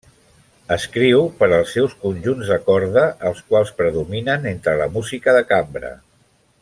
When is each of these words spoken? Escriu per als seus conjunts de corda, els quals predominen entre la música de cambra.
Escriu 0.75 1.19
per 1.41 1.49
als 1.57 1.73
seus 1.77 1.93
conjunts 2.05 2.49
de 2.53 2.57
corda, 2.69 3.03
els 3.31 3.43
quals 3.51 3.75
predominen 3.83 4.49
entre 4.53 4.75
la 4.81 4.89
música 4.97 5.37
de 5.39 5.45
cambra. 5.55 5.93